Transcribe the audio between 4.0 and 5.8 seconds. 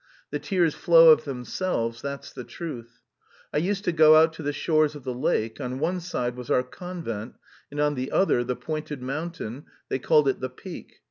out to the shores of the lake; on